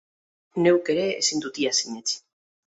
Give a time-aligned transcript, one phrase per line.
[0.63, 2.17] Neuk ere ezin dut ia sinetsi.